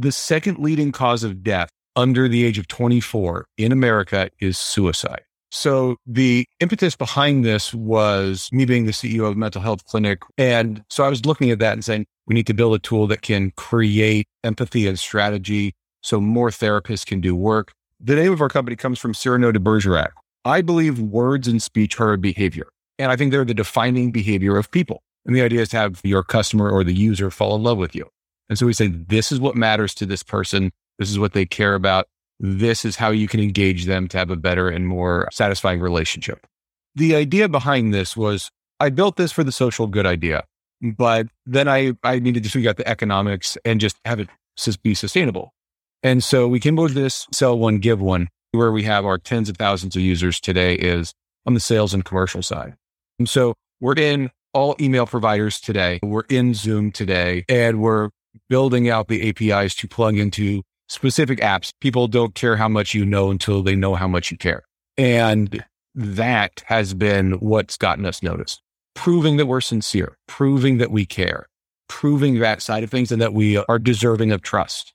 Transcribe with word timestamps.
The 0.00 0.12
second 0.12 0.58
leading 0.58 0.92
cause 0.92 1.24
of 1.24 1.42
death 1.42 1.68
under 1.94 2.26
the 2.26 2.42
age 2.46 2.56
of 2.56 2.66
24 2.68 3.44
in 3.58 3.70
America 3.70 4.30
is 4.40 4.58
suicide. 4.58 5.20
So 5.50 5.96
the 6.06 6.46
impetus 6.58 6.96
behind 6.96 7.44
this 7.44 7.74
was 7.74 8.48
me 8.50 8.64
being 8.64 8.86
the 8.86 8.92
CEO 8.92 9.26
of 9.26 9.32
a 9.32 9.38
mental 9.38 9.60
health 9.60 9.84
clinic. 9.84 10.22
And 10.38 10.82
so 10.88 11.04
I 11.04 11.10
was 11.10 11.26
looking 11.26 11.50
at 11.50 11.58
that 11.58 11.74
and 11.74 11.84
saying, 11.84 12.06
we 12.26 12.34
need 12.34 12.46
to 12.46 12.54
build 12.54 12.74
a 12.76 12.78
tool 12.78 13.08
that 13.08 13.20
can 13.20 13.50
create 13.58 14.26
empathy 14.42 14.86
and 14.86 14.98
strategy 14.98 15.74
so 16.00 16.18
more 16.18 16.48
therapists 16.48 17.04
can 17.04 17.20
do 17.20 17.36
work. 17.36 17.74
The 18.00 18.14
name 18.14 18.32
of 18.32 18.40
our 18.40 18.48
company 18.48 18.76
comes 18.76 18.98
from 18.98 19.12
Cyrano 19.12 19.52
de 19.52 19.60
Bergerac. 19.60 20.12
I 20.46 20.62
believe 20.62 20.98
words 20.98 21.46
and 21.46 21.62
speech 21.62 22.00
are 22.00 22.14
a 22.14 22.18
behavior. 22.18 22.68
And 22.98 23.12
I 23.12 23.16
think 23.16 23.32
they're 23.32 23.44
the 23.44 23.52
defining 23.52 24.12
behavior 24.12 24.56
of 24.56 24.70
people. 24.70 25.02
And 25.26 25.36
the 25.36 25.42
idea 25.42 25.60
is 25.60 25.68
to 25.70 25.76
have 25.76 26.00
your 26.04 26.22
customer 26.22 26.70
or 26.70 26.84
the 26.84 26.94
user 26.94 27.30
fall 27.30 27.54
in 27.54 27.62
love 27.62 27.76
with 27.76 27.94
you. 27.94 28.08
And 28.50 28.58
so 28.58 28.66
we 28.66 28.74
say, 28.74 28.88
this 28.88 29.32
is 29.32 29.40
what 29.40 29.56
matters 29.56 29.94
to 29.94 30.06
this 30.06 30.22
person. 30.22 30.72
This 30.98 31.08
is 31.08 31.18
what 31.18 31.32
they 31.32 31.46
care 31.46 31.74
about. 31.74 32.08
This 32.40 32.84
is 32.84 32.96
how 32.96 33.10
you 33.10 33.28
can 33.28 33.40
engage 33.40 33.86
them 33.86 34.08
to 34.08 34.18
have 34.18 34.30
a 34.30 34.36
better 34.36 34.68
and 34.68 34.86
more 34.86 35.28
satisfying 35.32 35.80
relationship. 35.80 36.46
The 36.96 37.14
idea 37.14 37.48
behind 37.48 37.94
this 37.94 38.16
was 38.16 38.50
I 38.80 38.90
built 38.90 39.16
this 39.16 39.30
for 39.30 39.44
the 39.44 39.52
social 39.52 39.86
good 39.86 40.04
idea, 40.04 40.44
but 40.82 41.28
then 41.46 41.68
I, 41.68 41.92
I 42.02 42.18
needed 42.18 42.42
to 42.42 42.50
figure 42.50 42.68
out 42.68 42.76
the 42.76 42.88
economics 42.88 43.56
and 43.64 43.80
just 43.80 43.96
have 44.04 44.20
it 44.20 44.28
be 44.82 44.94
sustainable. 44.94 45.54
And 46.02 46.24
so 46.24 46.48
we 46.48 46.60
came 46.60 46.78
up 46.78 46.84
with 46.84 46.94
this 46.94 47.26
sell 47.32 47.58
one, 47.58 47.78
give 47.78 48.00
one, 48.00 48.28
where 48.52 48.72
we 48.72 48.82
have 48.82 49.06
our 49.06 49.16
tens 49.16 49.48
of 49.48 49.56
thousands 49.56 49.94
of 49.94 50.02
users 50.02 50.40
today 50.40 50.74
is 50.74 51.14
on 51.46 51.54
the 51.54 51.60
sales 51.60 51.94
and 51.94 52.04
commercial 52.04 52.42
side. 52.42 52.74
And 53.18 53.28
so 53.28 53.54
we're 53.80 53.94
in 53.94 54.30
all 54.52 54.74
email 54.80 55.06
providers 55.06 55.60
today. 55.60 56.00
We're 56.02 56.24
in 56.28 56.54
Zoom 56.54 56.90
today 56.90 57.44
and 57.48 57.80
we're 57.80 58.10
building 58.48 58.88
out 58.88 59.08
the 59.08 59.28
APIs 59.28 59.74
to 59.76 59.88
plug 59.88 60.18
into 60.18 60.62
specific 60.88 61.38
apps. 61.40 61.72
People 61.80 62.08
don't 62.08 62.34
care 62.34 62.56
how 62.56 62.68
much 62.68 62.94
you 62.94 63.06
know 63.06 63.30
until 63.30 63.62
they 63.62 63.76
know 63.76 63.94
how 63.94 64.08
much 64.08 64.30
you 64.30 64.36
care. 64.36 64.62
And 64.96 65.64
that 65.94 66.62
has 66.66 66.94
been 66.94 67.32
what's 67.34 67.76
gotten 67.76 68.06
us 68.06 68.22
noticed. 68.22 68.60
Proving 68.94 69.36
that 69.36 69.46
we're 69.46 69.60
sincere, 69.60 70.16
proving 70.26 70.78
that 70.78 70.90
we 70.90 71.06
care, 71.06 71.46
proving 71.88 72.38
that 72.40 72.60
side 72.60 72.82
of 72.82 72.90
things 72.90 73.12
and 73.12 73.22
that 73.22 73.32
we 73.32 73.56
are 73.56 73.78
deserving 73.78 74.32
of 74.32 74.42
trust. 74.42 74.92